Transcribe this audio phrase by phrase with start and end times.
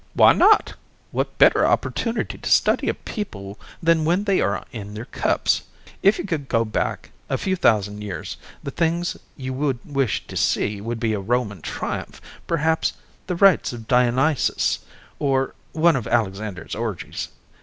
[0.15, 0.73] "Why not!
[1.11, 5.61] What better opportunity to study a people than when they are in their cups?
[6.01, 10.35] If you could go back a few thousand years, the things you would wish to
[10.35, 12.93] see would be a Roman Triumph, perhaps
[13.27, 14.79] the Rites of Dionysus,
[15.19, 17.27] or one of Alexander's orgies.